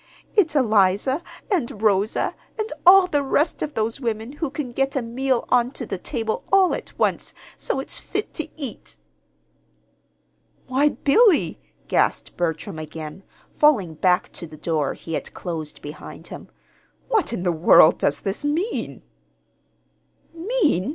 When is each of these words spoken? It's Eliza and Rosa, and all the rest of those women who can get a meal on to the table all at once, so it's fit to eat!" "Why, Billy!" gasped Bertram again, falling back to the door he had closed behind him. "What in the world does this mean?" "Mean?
It's 0.35 0.55
Eliza 0.55 1.21
and 1.51 1.79
Rosa, 1.83 2.33
and 2.57 2.73
all 2.87 3.05
the 3.05 3.21
rest 3.21 3.61
of 3.61 3.75
those 3.75 4.01
women 4.01 4.31
who 4.31 4.49
can 4.49 4.71
get 4.71 4.95
a 4.95 5.01
meal 5.03 5.45
on 5.49 5.69
to 5.73 5.85
the 5.85 5.99
table 5.99 6.43
all 6.51 6.73
at 6.73 6.97
once, 6.97 7.35
so 7.55 7.79
it's 7.79 7.99
fit 7.99 8.33
to 8.33 8.47
eat!" 8.59 8.97
"Why, 10.65 10.89
Billy!" 10.89 11.59
gasped 11.87 12.35
Bertram 12.35 12.79
again, 12.79 13.21
falling 13.51 13.93
back 13.93 14.31
to 14.31 14.47
the 14.47 14.57
door 14.57 14.95
he 14.95 15.13
had 15.13 15.35
closed 15.35 15.83
behind 15.83 16.29
him. 16.29 16.49
"What 17.07 17.31
in 17.31 17.43
the 17.43 17.51
world 17.51 17.99
does 17.99 18.21
this 18.21 18.43
mean?" 18.43 19.03
"Mean? 20.33 20.89